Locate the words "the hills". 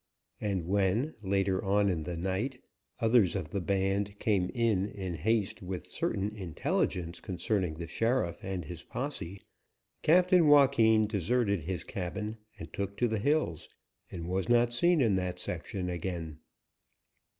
13.07-13.69